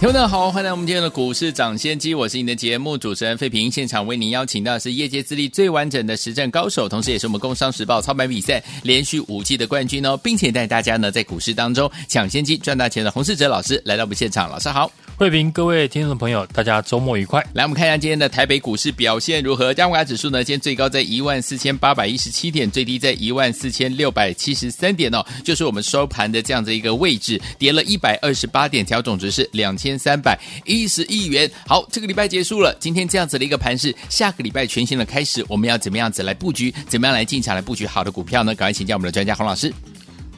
[0.00, 3.68] 听众大家好，欢迎来我们今天的股市涨先机，我是你的节目主持人费平。
[3.68, 17.44] 现场为您邀请到的是业界资历最完整的实战高手，同时也是我们工商时报操盘比赛连续五季的冠军哦，并且带大家呢在股市当中抢先机赚大钱的洪世哲老师来到我们现场，老师好，费平，各位听众朋友，大家周末愉快。
[17.52, 19.74] 来，我们看一下今天的台北股市表现如何？
[19.74, 30.36] 加权指数呢，今天最高在一万四千八百一十七点，最低在一万四千六百七十三点哦，就是我们收盘的这样的一个位置，跌了一百二十八点，调总值是两千三百。
[30.64, 32.76] 一十亿元，好，这个礼拜结束了。
[32.80, 36.74] 今天这样子的一个盘势，下个礼拜全新的开始，我们要怎么样子来布局？
[36.88, 38.52] 怎么样来进场来布局好的股票呢？
[38.56, 39.72] 赶快请教我们的专家洪老师。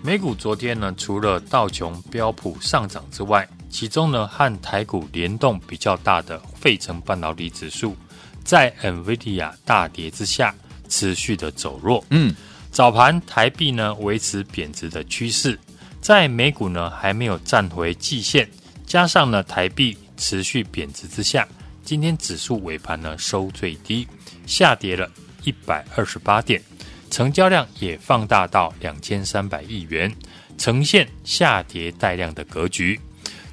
[0.02, 7.94] 美股昨天呢，除了道琼、标普上涨之外，其中呢和台股联动比较大的费城半导体指数，
[8.42, 10.54] 在 NVIDIA 大跌之下
[10.88, 12.02] 持续的走弱。
[12.08, 12.34] 嗯，
[12.70, 15.58] 早盘台币呢维持贬值的趋势，
[16.00, 18.48] 在美股呢还没有站回季线。
[18.90, 21.46] 加上呢，台币持续贬值之下，
[21.84, 24.04] 今天指数尾盘呢收最低，
[24.48, 25.08] 下跌了
[25.44, 26.60] 一百二十八点，
[27.08, 30.12] 成交量也放大到两千三百亿元，
[30.58, 32.98] 呈现下跌带量的格局。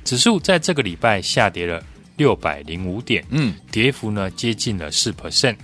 [0.04, 1.84] 指数在这个礼拜下跌了
[2.16, 5.56] 六百零五点，嗯，跌幅呢接近了四 percent。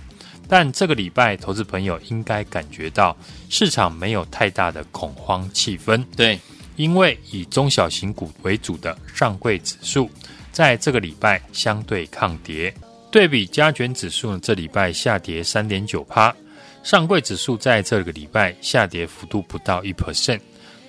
[0.46, 3.16] 但这个礼拜，投资朋友应该感觉到
[3.50, 6.38] 市场没有太大的恐慌气氛，对。
[6.76, 10.10] 因为以中小型股为主的上柜指数，
[10.52, 12.74] 在这个礼拜相对抗跌，
[13.10, 16.34] 对比加权指数呢，这礼拜下跌三点九趴，
[16.82, 20.40] 上柜指数在这个礼拜下跌幅度不到一 percent。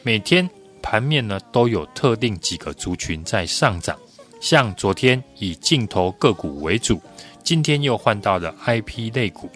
[0.03, 0.49] 每天
[0.81, 3.97] 盘面呢都有特定几个族群在上涨，
[4.41, 7.01] 像昨天以镜头个股为主，
[7.43, 9.49] 今天又换到了 IP 类股，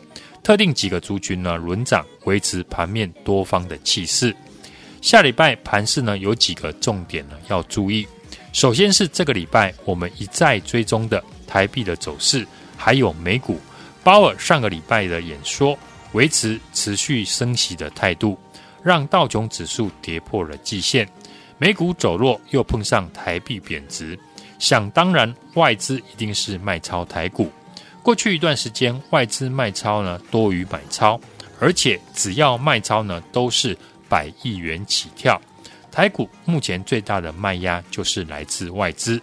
[0.44, 4.36] 特定几个族群呢轮涨，维持盘面多方的气势。
[5.02, 8.08] 下礼拜盘势呢，有几个重点呢要注意。
[8.52, 12.46] 首先是这个礼拜我们一再追踪的台币的走势，
[12.76, 13.60] 还有美股。
[14.04, 15.78] 鲍尔上个礼拜的演说，
[16.12, 18.38] 维持持续升息的态度，
[18.84, 21.08] 让道琼指数跌破了季线。
[21.58, 24.18] 美股走弱，又碰上台币贬值，
[24.58, 27.52] 想当然外资一定是卖超台股。
[28.02, 31.20] 过去一段时间，外资卖超呢多于买超，
[31.60, 33.78] 而且只要卖超呢都是。
[34.10, 35.40] 百亿元起跳，
[35.92, 39.22] 台股目前最大的卖压就是来自外资，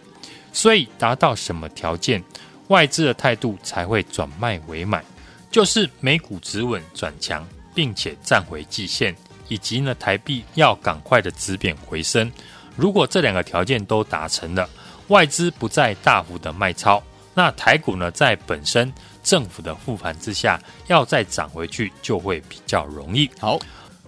[0.53, 2.23] 所以达到什么条件，
[2.69, 5.05] 外资的态度才会转卖为买，
[5.51, 9.15] 就是美股止稳转强，并且站回季线，
[9.49, 12.31] 以及呢台币要赶快的止贬回升。
[12.77, 14.69] 如果这两个条件都达成了，
[15.09, 17.03] 外资不再大幅的卖超，
[17.35, 18.93] 那台股呢在本身
[19.23, 23.31] 政府的护盘之下，要再涨回去就会比较容易。
[23.39, 23.59] 好。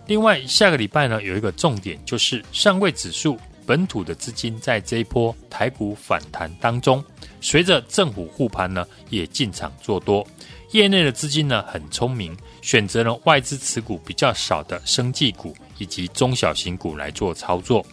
[0.09, 7.05] 另外，下个礼拜呢，有一个重点，就是上柜指数本土的资金在这一波台股反弹当中，
[7.43, 10.27] 随着政府护盘呢，也进场做多。
[10.71, 17.85] 业内的资金呢，很聪明，选择了外资持股比较少的生技股以及中小型股来做操作，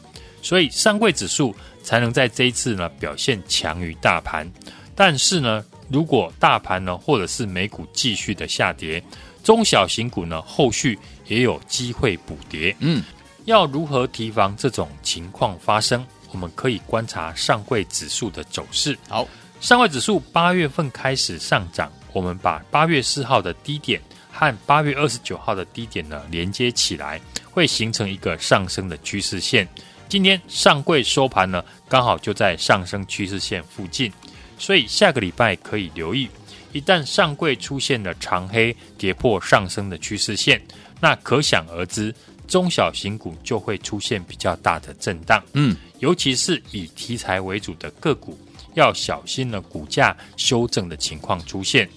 [0.41, 1.53] 所以上柜指数
[1.83, 4.49] 才能在这一次呢表现强于大盘。
[4.95, 9.03] 但是呢，如果大盘呢或者是美股继续的下跌，
[9.43, 10.97] 中小型股呢后续。
[11.27, 13.03] 也有机会补跌，嗯，
[13.45, 16.05] 要如何提防这种情况发生？
[16.31, 18.97] 我们可以观察上柜指数的走势。
[19.07, 19.27] 好，
[19.61, 27.21] 上柜指数八月份开始上涨，我们把八月四号的低点和八月二十九号的低点呢连接起来，
[27.51, 29.67] 会形成一个上升的趋势线。
[30.09, 34.11] 今天上柜收盘呢，刚好就在上升趋势线附近，
[34.59, 36.29] 所以下个礼拜可以留意，
[36.73, 40.61] 一旦上柜出现了长黑，跌破上升的趋势线。
[41.05, 42.11] 那可想而知，
[42.47, 48.35] 中小型股就会出现比较大的震荡，嗯，尤其是以题材为主的个股，
[48.73, 51.87] 要小心呢股价修正的情况出现。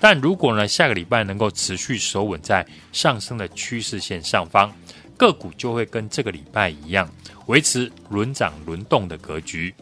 [0.00, 4.74] 但如果呢下个礼拜能够持续守稳在上升的趋势线上方，
[5.16, 7.08] 个股就会跟这个礼拜一样，
[7.46, 9.72] 维持轮涨轮动的格局。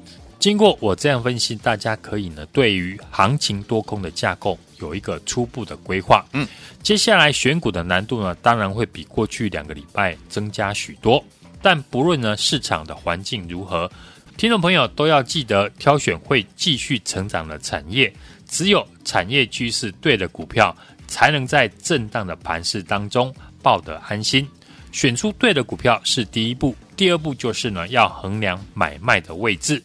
[0.45, 6.23] 经过我这样分析，大家可以呢对于行情多空的架构有一个初步的规划。
[6.35, 6.47] 嗯，
[6.83, 11.25] 接下来选股的难度呢，当然会比过去两个礼拜增加许多。
[11.63, 13.91] 但不论呢市场的环境如何，
[14.37, 18.13] 听众朋友都要记得挑选会继续成长的产业。
[18.47, 20.77] 只有产业趋势对的股票，
[21.07, 24.47] 才能在震荡的盘势当中抱得安心。
[24.93, 29.83] 选出对的股票是第一步，第二步就是呢要衡量买卖的位置。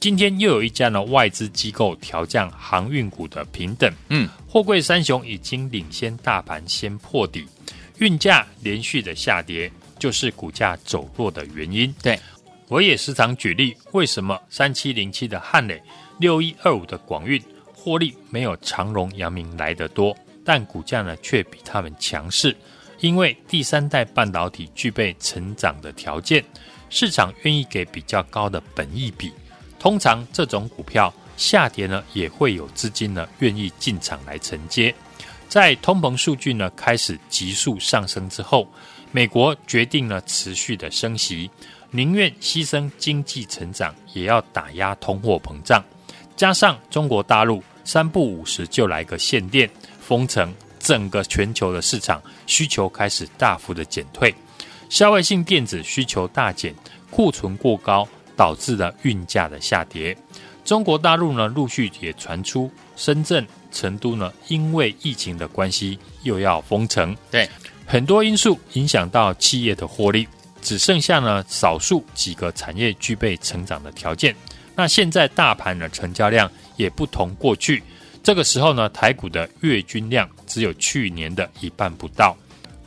[0.00, 7.46] 今天又有一家呢外资机构调降航运股的平等，嗯，货柜三雄已经领先大盘先破底，
[7.98, 11.94] 运价连续的下跌就是股价走弱的原因。
[12.02, 12.18] 对，
[12.68, 15.78] 我也时常举例，为什么三七零七的汉磊、
[16.18, 17.38] 六一二五的广运
[17.74, 22.56] 获利没有长荣、阳明来得多，但股价呢却比他们强势，
[23.00, 26.42] 因为第三代半导体具备成长的条件，
[26.88, 29.30] 市场愿意给比较高的本益比。
[29.80, 34.94] 通常这种股票下跌呢，也会有资金呢愿意进场来承接。
[35.48, 38.68] 在通膨数据呢开始急速上升之后，
[39.10, 41.50] 美国决定呢持续的升息，
[41.90, 45.82] 宁愿牺牲经济成长，也要打压通货膨胀。
[46.36, 49.68] 加上中国大陆三不五时就来个限电
[49.98, 54.32] 封城，整个全球的市场需求开始大幅的减退，
[54.88, 56.74] 消费性电子需求大减，
[57.10, 58.06] 库存过高。
[58.40, 60.16] 导致了运价的下跌。
[60.64, 67.14] 中国大陆呢，陆续也传出深圳、成都呢，因为疫情的关系又要封城。
[67.30, 67.46] 对，
[67.84, 70.26] 很多因素影响到企业的获利，
[70.62, 74.34] 只剩下呢少数几个产业具备成长的条件。
[74.74, 77.82] 那现在大盘的成交量也不同过去，
[78.22, 82.34] 这个时候呢，台股的月均量只有去年的一半不到。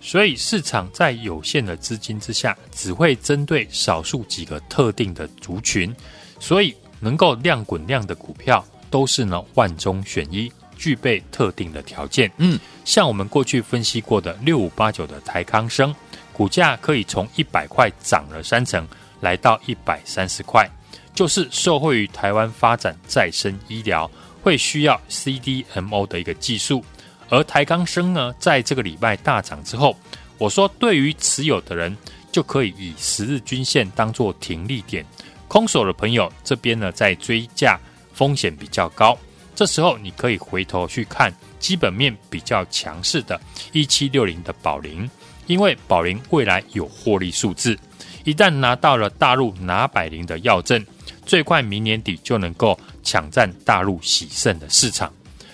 [0.06, 5.96] 所以市场在有限的资金之下，只会针对少数几个特定的族群，
[6.42, 12.30] 所以能够量滚量的股票都是呢万中选一，具备特定的条件。
[12.36, 15.96] 嗯，像我们过去分析过的六五八九的台康生，
[16.34, 18.86] 股价可以从一百块涨了三成，
[19.22, 20.70] 来到一百三十块，
[21.16, 24.12] 就是受惠于台湾发展再生医疗，
[24.42, 26.84] 会需要 CDMO 的一个技术。
[27.30, 29.98] 而台康生呢，在这个礼拜大涨之后，
[30.38, 31.96] 我说对于持有的人
[32.32, 35.06] 就可以以十日均线当做停利点，
[35.48, 37.80] 空手的朋友这边呢在追价
[38.14, 39.18] 风险比较高，
[39.56, 43.40] 这时候你可以回头去看基本面比较强势的
[43.72, 45.10] 一七六零的宝林，
[45.48, 47.78] 因为宝林未来有获利数字，
[48.24, 50.86] 一旦拿到了大陆拿百灵的药证，
[51.26, 55.12] 最快明年底就能够抢占大陆洗肾的市场。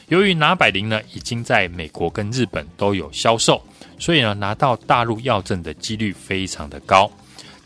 [0.10, 3.62] 由于拿百灵呢已经在美国跟日本都有销售，
[4.00, 7.10] 所以呢拿到大陆药证的几率非常的高。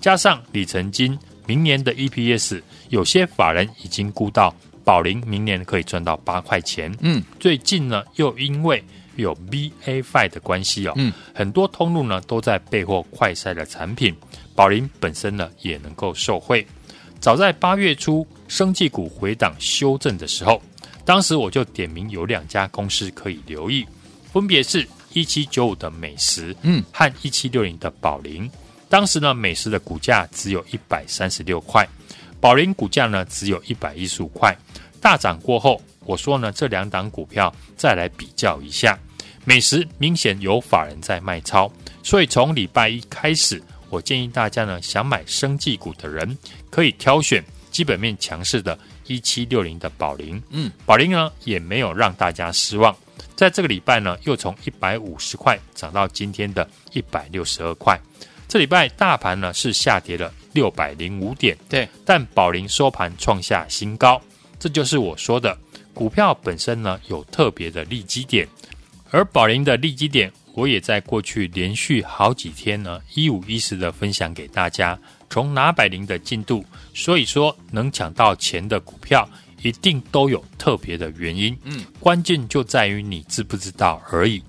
[0.02, 4.54] 加上里程金明年的 EPS，有些法人已经估到
[4.84, 6.94] 宝林明年可以赚到八块钱。
[7.00, 8.84] 嗯，最近呢又因为
[9.16, 14.14] 有 BA5 的关系哦，嗯，很多通路呢都在备货快筛的产品，
[14.54, 16.66] 宝林本身呢也能够受惠。
[17.22, 20.62] 早在八月初，生技股回档修正的时候。
[21.06, 23.86] 当时我就点名有两家公司可以留意，
[24.32, 28.50] 分别是一七九五的美食，嗯，和一七六零的宝林。
[28.90, 31.88] 当时呢，美食的股价只有一百三十六块，
[32.40, 34.56] 宝林股价呢只有一百一十五块。
[35.02, 38.98] 大涨过后，我说呢，这两档股票再来比较一下，
[39.44, 41.70] 美食明显有法人在卖超，
[42.02, 46.38] 所以从礼拜一开始，我建议大家呢，想买生技股的人
[46.70, 48.80] 可以挑选基本面强势的。
[49.08, 52.96] 一七六零的宝林，嗯，宝林呢也没有让大家失望，
[53.36, 58.00] 在这个礼拜呢又从一百五十块涨到今天的一百六十二块。
[58.48, 64.22] 这礼拜大盘呢是下跌了六百零五点，对，但宝林收盘创下新高，
[64.60, 65.58] 这就是我说的
[65.94, 68.48] 股票本身呢有特别的利基点，
[69.10, 75.00] 而宝林的利基点，我也在过去连续好几天呢一五一十的分享给大家。
[75.34, 76.64] 从拿百零的进度，
[76.94, 79.28] 所以说能抢到钱的股票，
[79.64, 81.58] 一定都有特别的原因。
[81.64, 84.44] 嗯，关键就在于你知不知道而已。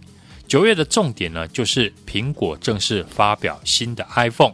[0.47, 4.53] 九月的重点呢，就是苹果正式发表新的 iPhone，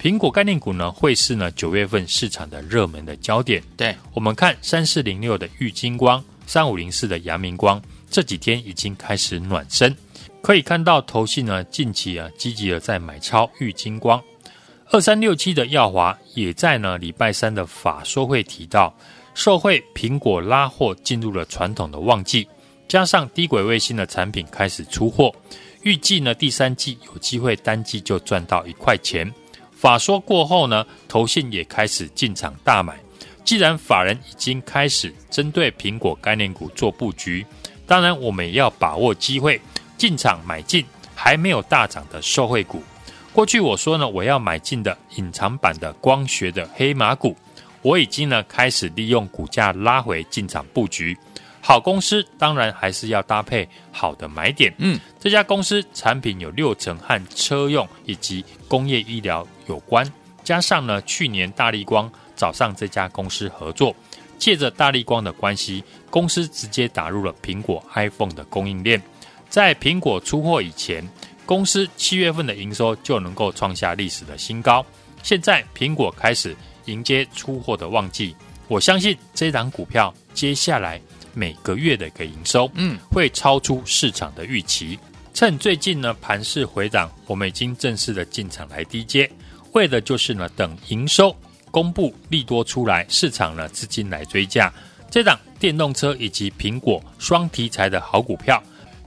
[0.00, 3.60] 苹果概念股呢会是呢九月份市场的热门的焦点。
[3.76, 9.92] 对，我们看三四零六的玉金光，三五零四的阳明光，这几天已经开始暖身，
[10.40, 14.22] 可以看到投信呢近期啊积极的在买超玉金光。
[14.90, 18.94] 二三六七的耀华也在呢礼拜三的法说会提到，
[19.34, 22.48] 受惠苹果拉货进入了传统的旺季，
[22.88, 25.30] 加上低轨卫星的产品开始出货，
[25.82, 29.30] 预计呢第三季有机会单季就赚到一块钱。
[29.72, 32.98] 法说过后呢，投信也开始进场大买。
[33.44, 37.44] 既然法人已经开始针对苹果概念股做布局，
[37.86, 39.60] 当然我们也要把握机会
[39.98, 42.82] 进场买进还没有大涨的受惠股。
[43.38, 47.36] 过去我说呢，我要买进的隐藏版的光学的黑马股，
[47.82, 51.16] 我已经呢开始利用股价拉回进场布局。
[51.60, 54.74] 好公司当然还是要搭配好的买点。
[54.78, 60.04] 嗯，这家公司产品有六成和车用以及工业医疗有关，
[60.42, 63.94] 加上呢，去年大力光找上这家公司合作，
[64.36, 69.00] 借着大力光的关系，公司直接打入了苹果 iPhone 的供应链。
[69.48, 71.08] 在苹果出货以前，
[71.48, 74.84] 公司七月份的营收就能够创下历史的新高。
[75.22, 78.36] 现在苹果开始迎接出货的旺季，
[78.68, 81.00] 我相信这档股票接下来。
[81.34, 84.98] 每个月的一个营收，嗯，会超出市场的预期。
[85.32, 89.30] 趁最近呢盘势回档，我们已经正式的进场来低接，
[89.72, 91.34] 为的就是呢等营收
[91.70, 94.72] 公布利多出来，市场呢资金来追价。
[95.10, 98.60] 这档电动车以及苹果双题材的好股票，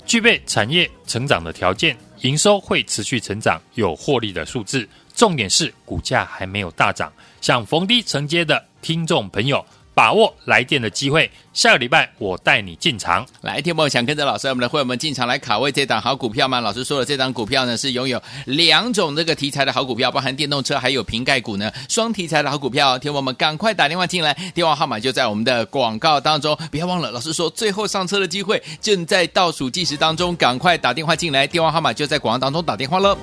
[0.06, 4.88] 具备产业成长的条件，营收会持续成长，有获利的数字。
[5.14, 9.64] 重点是股价还没有大涨，想逢低承接的听众朋友。
[9.94, 13.26] 把握来电的机会，下个礼拜我带你进场。
[13.42, 16.60] 来，听众朋友想跟着老师，我们的会员们进场来卡位这档好股票吗？
[16.62, 22.98] 老师说了，这档股票呢是拥有两种这个题材的好股票，包含电动车还有瓶盖股呢，双题材的好股票。
[22.98, 27.12] 听众们赶快打电话进来，电话号码就在我们的广告当中，不要忘了。
[27.12, 33.18] 老师说，最后上车的机会正在倒数计时当中，赶快打电话进来，电话号码就在广告当中打电话了。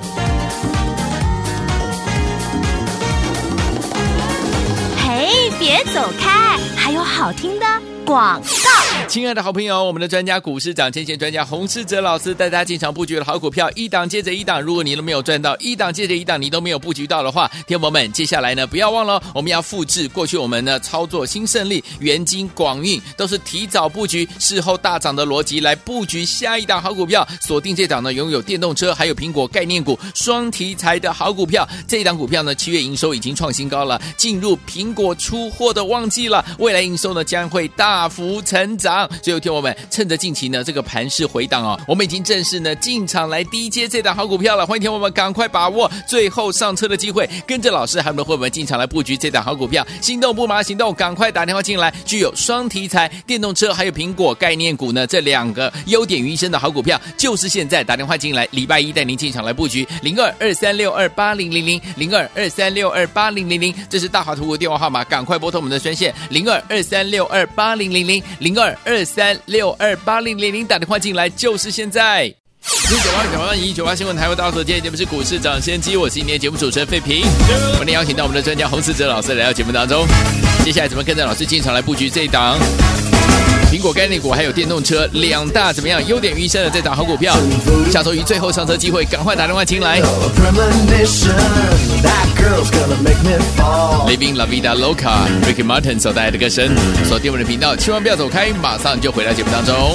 [4.99, 6.48] 嘿，别走开！
[7.05, 7.67] 好听的
[8.05, 8.88] 广告。
[9.09, 14.61] 亲爱的好朋友，我们的专家股市涨，千线专家洪世哲老师带大家进场布局的好股票，一档接着一档。
[14.61, 31.67] 如果你都没有赚到，一档接着一档，你都没有布局到的话，天友们，接下来呢，不要忘了，我们要复制过去我们呢操作新胜利、元金、广运，都是提早布局，事后大涨的逻辑来布局下一档好股票，锁定这档呢拥有电动车还有苹果概念股双题材的好股票。
[31.87, 38.88] 这一档股票呢，七月营收已经创新高了，进入苹果出货的旺季了，未来营收呢将会大幅成长。
[39.23, 44.67] 所以，有听我们趁着近期呢这个盘势回档哦，我们已经正式呢进场来低接这档好股票了。
[44.67, 49.87] 欢迎听我们赶快把握最后上车的机会，跟着老师还有我们会员进场来布局这档好股票。
[50.01, 51.93] 心动不马行动，赶快打电话进来。
[52.05, 58.49] 具有双题材、电动车还有苹果概念股呢这两个优点于一身的好股票，就是现在打电话进来。
[58.53, 68.77] 礼拜一带您进场来布局零二二三六二八零零零零二二三六二八零零零，这是大华图的电话号码，赶快拨通我们的专线零二二三六二八零零零零二。
[68.85, 72.35] 二三六二八零零零打电话进来就是现在。
[72.63, 77.23] 九八九八一九八新闻台为大家所见，节目是股市抢先机，我是今天节目主持人费平。
[77.79, 80.07] 我们邀请到我们的专家洪思哲老师来到节目当中。
[80.65, 82.59] 接下来怎么跟着老师进场来布局这一档
[83.71, 87.37] 苹果概念股还有电动车两大怎么样优点于一身的这档好股票？
[87.93, 90.01] 下周一最后上车机会，赶快打电话进来。
[94.07, 99.95] Living La Vida Loca，Ricky Martin 所带来的歌声，锁定我们的频道，千万不要走开，马上就回到节目当中。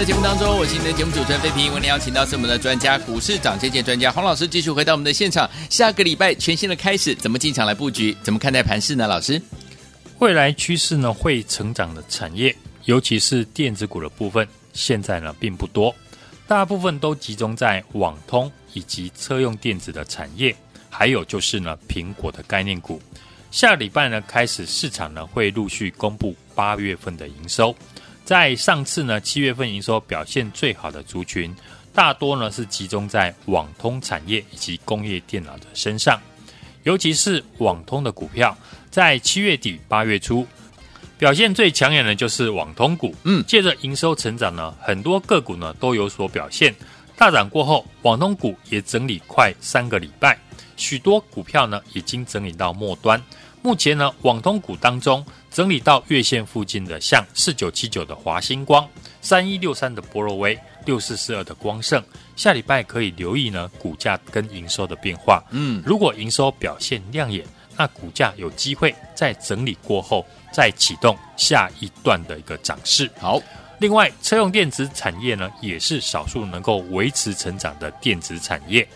[0.00, 5.46] 在节目当中，我是你的节目主持人费平，为您邀请到是我们的专家股市涨跌专家洪老师，继续回到我们的现场。
[5.68, 8.16] 下个礼拜全新的开始，怎么进场来布局？
[8.22, 9.06] 怎么看待盘势呢？
[9.06, 9.38] 老师，
[10.18, 15.94] 未来趋势呢会成长的产业，尤其是电子股的部分，现在呢并不多，
[16.46, 20.56] 大部分都集中在网通以及车用电子的产业，
[20.88, 22.98] 还有就是呢苹果的概念股。
[23.50, 27.76] 下礼拜呢开始，市场呢会陆续公布八月份的营收。
[28.30, 31.52] 在上次呢七月份营收表现最好的族群，
[31.92, 36.22] 大多呢是集中在网通产业以及工业电脑的身上，
[36.84, 38.56] 尤其是网通的股票，
[38.88, 40.46] 在七月底八月初
[41.18, 43.12] 表现最抢眼的就是网通股。
[43.24, 46.72] 嗯，借着营收成长呢，很多个股呢都有所表现。
[47.16, 50.38] 大涨过后，网通股也整理快三个礼拜，
[50.76, 53.20] 许多股票呢已经整理到末端。
[53.60, 58.88] 目前呢，网通股当中整理到月线附近的，像四九七九的华星光、
[59.20, 62.02] 三一六三的波若威、六四四二的光盛，
[62.36, 65.42] 下礼拜可以留意呢股价跟营收的变化。
[65.50, 67.44] 嗯，如果营收表现亮眼，
[67.76, 73.10] 那股价有机会在整理过后再启动下一段的一个涨势。
[73.18, 73.40] 好。
[73.80, 78.86] 另外，车用电子产业呢，也是少数能够维持成长的电子产业。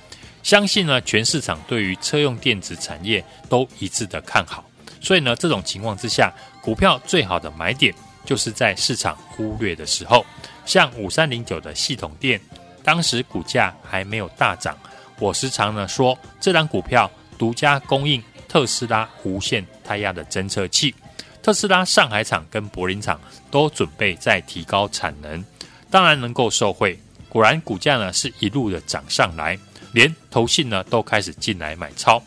[0.42, 4.62] 相信呢，全市场对于车用电子产业都一致的看好。
[5.04, 6.32] 所以呢，这种情况之下，
[6.62, 7.94] 股票最好的买点
[8.24, 10.24] 就是在市场忽略的时候。
[10.64, 12.40] 像五三零九的系统店，
[12.82, 14.74] 当时股价还没有大涨。
[15.18, 20.94] 我时常呢说，这档股票独家供应特斯拉无线胎压的侦测器。
[21.42, 23.20] 特斯拉上海厂跟柏林厂
[23.50, 25.44] 都准备在提高产能，
[25.90, 26.98] 当然能够受惠。
[27.28, 29.58] 果然股价呢是一路的涨上来，
[29.92, 32.22] 连投信呢都开始进来买超。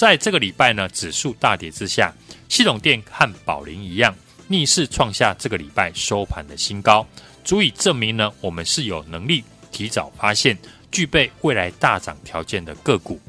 [0.00, 2.10] 在这个礼拜呢指数大跌之下，
[2.48, 4.16] 系统电和宝林一样
[4.48, 7.06] 逆势创下这个礼拜收盘的新高，
[7.44, 10.56] 足以证明呢我们是有能力提早发现
[10.90, 13.20] 具备未来大涨条件的个股。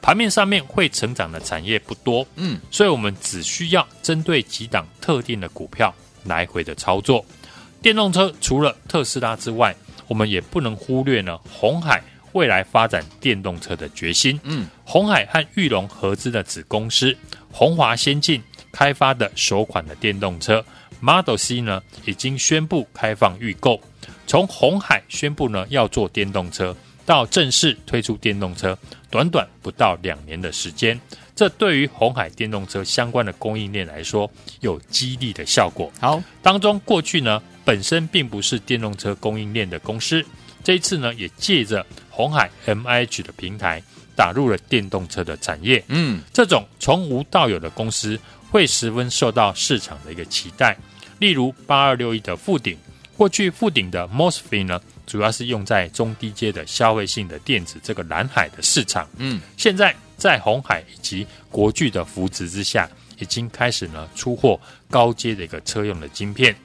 [0.00, 7.22] 盘面上面会成长的产业不多，嗯，所以我们只需要针对几档特定的股票来回的操作。
[7.82, 9.76] 电动车除了特斯拉之外，
[10.08, 12.02] 我们也不能忽略呢红海
[12.34, 14.38] 未来发展电动车的决心。
[14.44, 17.16] 嗯，红海和玉龙合资的子公司
[17.50, 20.64] 红华先进开发的首款的电动车
[21.00, 23.80] Model C 呢，已经宣布开放预购。
[24.26, 26.74] 从红海宣布呢要做电动车，
[27.04, 28.76] 到正式推出电动车，
[29.10, 30.98] 短短不到两年的时间，
[31.36, 35.92] 这对于红海电动车相关的供应链来说有激励的效果。
[36.00, 40.24] 好，当中过去呢本身并不是电动车供应链的公司，
[40.64, 43.80] 这一次呢也借着红海 MIH 的平台
[44.16, 45.84] 打入了电动车的产业。
[45.86, 48.18] 嗯，这种从无到有的公司
[48.50, 50.76] 会十分受到市场的一个期待。
[51.20, 52.76] 例如八二六一的富鼎，
[53.16, 54.80] 过去富鼎的 MOSFET 呢。
[55.06, 66.56] 主要是用在中低阶的消费性的电子这个蓝海的市场，嗯，现在在红海以及国巨的扶持之下，已经开始呢出货高阶的一个车用的晶片。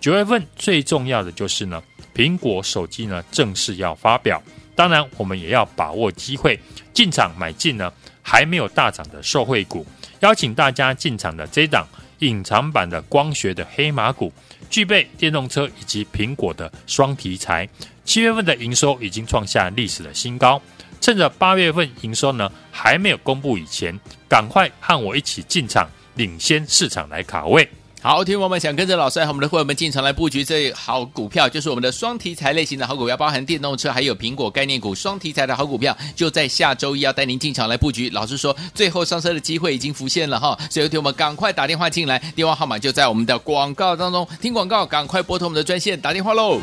[0.00, 1.80] 九月份最重要的就是呢，
[2.14, 4.42] 苹果手机呢正式要发表，
[4.74, 6.58] 当然我们也要把握机会
[6.92, 9.84] 进场买进呢还没有大涨的受惠股，
[10.20, 11.86] 邀请大家进场的这档
[12.20, 14.32] 隐藏版的光学的黑马股。
[14.70, 17.68] 具备电动车以及苹果的双题材，
[18.04, 20.60] 七月份的营收已经创下历史的新高。
[21.00, 23.96] 趁着八月份营收呢还没有公布以前，
[24.28, 27.68] 赶快和我一起进场，领先市场来卡位。
[28.06, 38.10] 好，听众们想跟着老师和我们的会员们进场来布局这好股票，就是我们的双题材类型的好股票，包含电动车还有苹果概念股双题材的好股票，就在下周一要带您进场来布局。
[38.10, 44.28] 老师说，最后上车的机会已经浮现了哈，所以听我们赶快打电话进来，电话号码就在我们的广告当中。
[44.38, 46.60] 听广告，赶快拨通我们的专线打电话喽。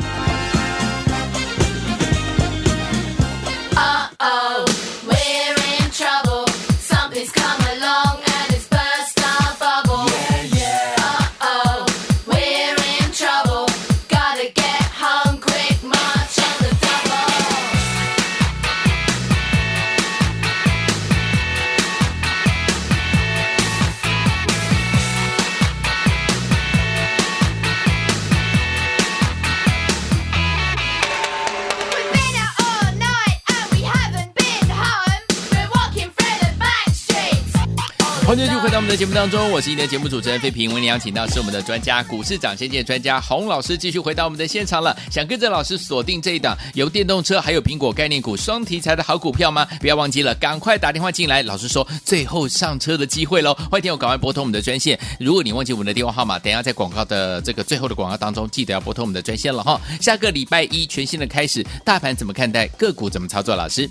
[38.92, 40.74] 的节目当中，我是你的节目主持人费平。
[40.74, 44.94] 为您邀请到是我们的专家，股市涨先见专家洪老师，继续回到我们的现场了。
[45.10, 49.66] 想跟着老师锁定这一档由电动车还有苹果概念股双题材的好股票吗？
[49.80, 51.42] 不要忘记了，赶快打电话进来。
[51.42, 55.00] 老师说最后上车的机会喽，欢迎我赶快拨通我们的专线。
[55.18, 59.80] 如果你忘记我们的电话号码，等一下在广告的这个最后的广告当中，记得要拨通我们的专线了哈。
[60.02, 62.68] 下个礼拜一全新的开始，大盘怎么看待？
[62.76, 63.56] 个股怎么操作？
[63.56, 63.88] 老师，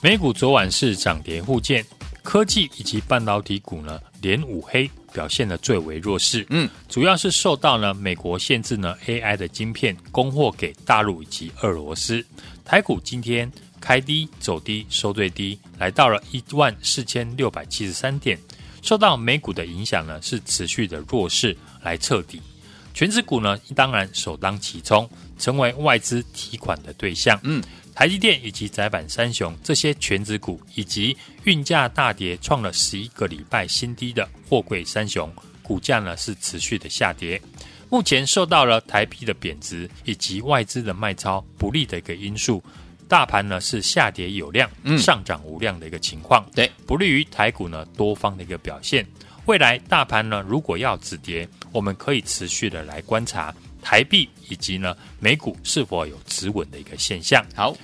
[0.00, 1.84] 美股昨晚是涨跌互见。
[2.24, 6.44] 科技以及半导体股呢，连五黑表现的最为弱势。
[6.48, 12.24] 嗯，主要是受到呢美国限制呢 AI 的晶片供货给大陆以及俄罗斯。
[12.64, 18.38] 台股今天开低走低，收最低，来到了一万四千六百七十三点，
[18.80, 22.40] 受到美股的影响呢，是持续的弱势来彻底。
[22.94, 25.08] 全指股呢，当然首当其冲，
[25.38, 27.38] 成为外资提款的对象。
[27.42, 27.62] 嗯，
[27.94, 37.40] 台积电以及窄板三雄这些全值股，以及运价大跌创了十一个礼拜新低的货柜三雄，股价呢是持续的下跌。
[37.88, 42.60] 目前受到了台币的贬值以及外资的卖超不利的一个因素，
[43.08, 46.44] 大盘呢是下跌有量，上涨无量的一个情况。
[46.52, 49.06] 对，不利于台股呢多方的一个表现。
[49.46, 57.44] 未来大盘呢，如果要止跌，我们可以持续的来观察台币以及呢美股是否有止稳的一个现象。
[57.54, 57.76] 好，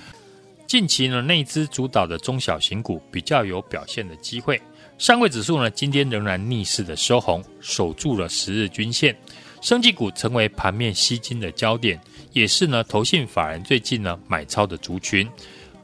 [0.66, 4.60] 近期呢内资主导的中小型股比较有表现的机会。
[4.96, 9.14] 上柜指数呢今天仍然逆势的收红，守住了十日均线。
[9.60, 12.00] 生技股成为盘面吸金的焦点，
[12.32, 15.28] 也是呢投信法人最近呢买超的族群。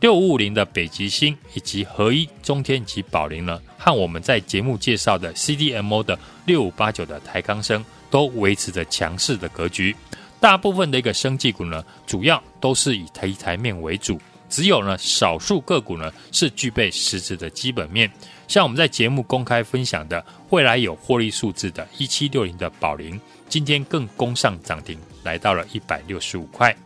[0.00, 9.96] 六五五零的北极星以及合一、中天及宝林呢，和我们在节目介绍的 CDMO 的六五八九的台康生都维持着强势的格局。
[10.38, 18.10] 大部分的一个生技股呢，主要都是以题材面为主，只有呢少数个股呢是具备实质的基本面。
[18.46, 26.76] 像我们在节目公开分享的未来有获利数字的一七六零的宝林，今天更攻上涨停，来到了一百六十五块。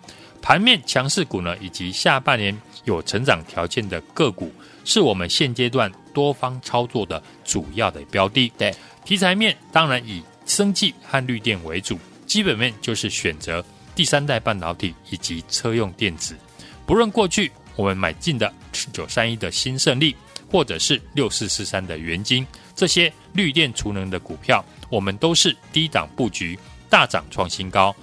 [0.42, 4.53] 盘面强势股呢，以及下半年有成长条件的个股，
[4.85, 8.50] 是我们现阶段多方操作的主要的标的。
[8.57, 8.74] 对，
[9.05, 16.35] 题材面当然以生技和绿电为主，基本面就是选择第三代半导体以及车用电子。
[16.87, 18.53] 不论过去我们买进的
[18.92, 20.16] 九三一的新胜利，
[20.50, 27.94] 或者是六四四三的元晶，这些绿电储能的股票，我们都是低档布局，大涨创新高。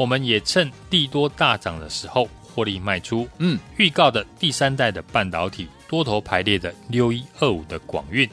[0.00, 3.28] 我们也趁地多大涨的时候获利卖出。
[3.36, 8.26] 嗯，预告的第三代的半导体多头排列的六一二五的广运，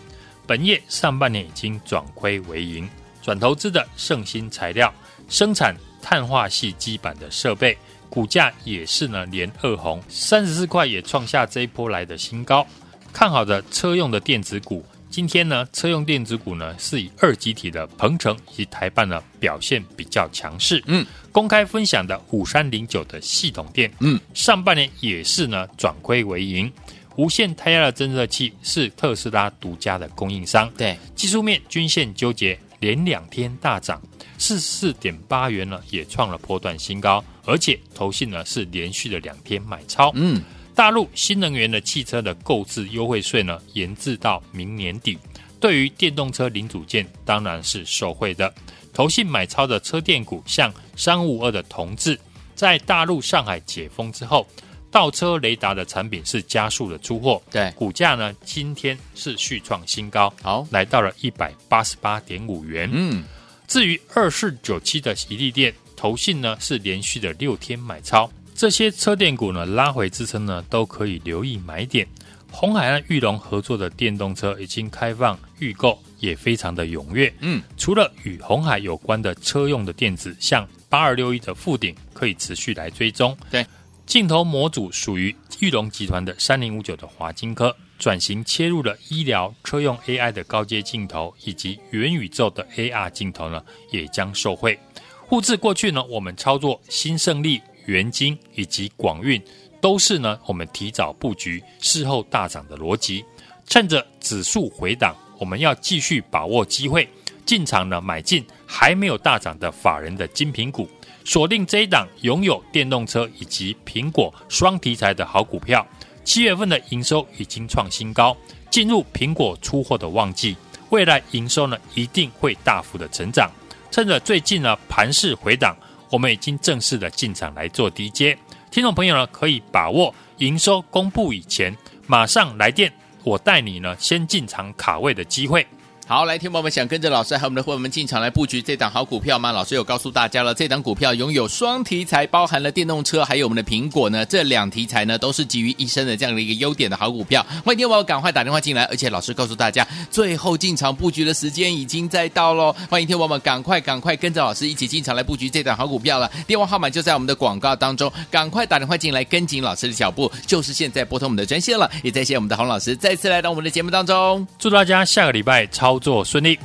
[0.46, 2.90] 本业上半年已经转亏为盈，
[3.22, 4.94] 转投资的盛新材料
[5.28, 7.78] 生产碳化系基板的设备，
[8.10, 12.66] 股价也是呢连二红，三十四块也创下这一波来的新高。
[13.12, 14.86] 看好的车用的电子股。
[15.10, 20.84] 今天呢，车用电子股呢是以二级体的鹏程以及台办呢表现比较强势。
[20.86, 26.72] 嗯，公开分享的五三零九的系统电，嗯，上半年也是呢转亏为盈。
[27.16, 30.72] 无线胎压的侦测器是特斯拉独家的供应商。
[30.78, 34.00] 对，技术面均线纠结，连两天大涨，
[34.38, 40.12] 四四点八元呢也创了波段新高，而且投信呢是连续的两天买超。
[40.14, 40.40] 嗯。
[40.78, 45.18] 大陆新能源的汽车的购置优惠税呢，延至到明年底。
[45.60, 48.54] 对于电动车零组件，当然是受惠的。
[48.94, 52.16] 投信买超的车电股，像三五二的同志，
[52.54, 54.46] 在大陆上海解封之后，
[54.92, 57.42] 倒车雷达的产品是加速的出货。
[57.50, 62.88] 对，股价呢今天是续创新高，好，来到了一百八十八点五元。
[62.94, 63.24] 嗯，
[63.68, 68.32] 至于二四九七的一利电，投信呢是连续的六天买超。
[68.58, 72.08] 这些车电股呢，拉回支撑呢，都可以留意买点。
[72.50, 77.32] 红海和玉龙合作的电动车已经开放预购，也非常的踊跃。
[77.42, 83.38] 嗯，除了与红海有关的车用的电子，像八二六一的富鼎可以持续来追踪。
[83.52, 83.64] 对，
[84.08, 94.80] 镜头模组属于玉龙集团的三零五九的华金科，转型切入了医疗车用 AI 的高阶镜头，以及元宇宙的 AR 镜头呢，也将受惠。
[95.28, 97.62] 沪智过去呢，我们操作新胜利。
[97.88, 99.42] 元晶以及广运
[99.82, 103.26] 都是呢，我们提早布局，事后大涨的逻辑。
[103.68, 107.08] 趁着指数回档，我们要继续把握机会，
[107.46, 110.90] 进场呢买进还没有大涨的法人的精品股，
[111.26, 115.86] 锁定这一档拥有电动车以及苹果双题材的好股票。
[116.24, 118.36] 七月份的营收已经创新高，
[118.70, 120.56] 进入苹果出货的旺季，
[120.90, 123.50] 未来营收呢一定会大幅的成长。
[123.92, 125.76] 趁着最近呢盘势回档。
[126.10, 128.38] 我们已经正式的进场来做低接，
[128.72, 132.92] 听众朋友呢可以把握营收公布以前马上来电，
[133.24, 135.66] 我带你呢先进场卡位的机会。
[136.10, 139.52] 好，来，听众朋友们想跟着老师和我们的伙伴们进场来布局这档好股票吗？
[139.52, 147.46] 老师有告诉大家了，这档股票拥有双题材，包含了电动车，还有我们的苹果呢，这两题材呢都是集于一身的这样的一个优点的好股票。
[147.66, 152.74] 欢迎听众朋友赶快打电话进来，而且老师告诉大家，最后进场布局的时间已经在到喽。
[152.90, 156.32] 欢迎听众朋友们赶快赶快跟着老师一起进场来布局这档好股票了。
[156.48, 161.92] 电话号码就在我们的广告当中，赶快打电话进来跟紧老师的脚步，就是现在拨通我们的专线了。
[162.02, 165.97] 也再谢谢我们的洪老师再次来到我们的节目当中，祝大家下个礼拜超。
[165.98, 166.60] 工作顺利。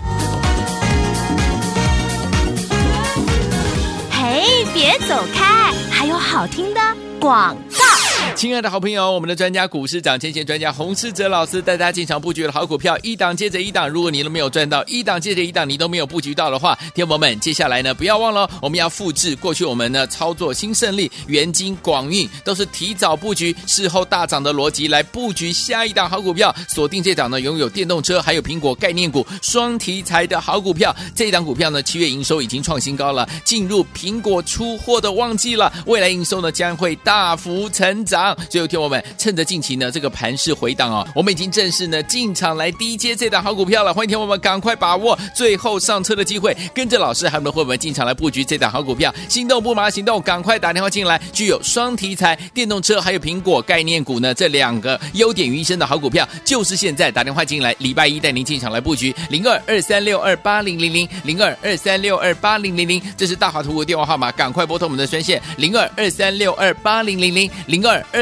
[4.10, 6.80] 嘿，别走开，还有好听的
[7.18, 8.01] 广告。
[8.42, 13.88] 亲爱的好朋友，我们的专家股市长先前专家洪世哲老师带大家进场布局的好股票，一档接着一档。
[13.88, 30.92] 如果你都没有赚到，一档接着一档，你都没有布局到的话，天友们，接下来呢，不要忘了，我们要复制过去我们呢操作新胜利、元金、广运，都是提早布局，事后大涨的逻辑来布局下一档好股票，锁定这档呢拥有电动车还有苹果概念股双题材的好股票。
[31.14, 38.31] 这档股票呢，七月营收已经创新高了，进入苹果出货的旺季了，未来营收呢将会大幅成长。
[38.48, 43.92] 最后，听我们趁着近期呢这个盘势回档哦，我们已经正式呢进场来低接这档好股票了。
[43.92, 49.12] 欢迎听我们赶快把握最后上车的机会，跟着老师还有我们的伙伴进场来布局这档好股票。
[49.28, 51.20] 心动不马上行动，赶快打电话进来。
[51.32, 57.74] 具有双题材、电动车还有苹果概念股呢这两个优点于一身的好股票，就是现在打电话进来。
[57.78, 68.21] 礼拜一带您进场来布局零二二三六二八零零零零二二三六二八零零零，这是大华图的电话号码，赶快拨通我们的专线零二二三六二八零零零零二二。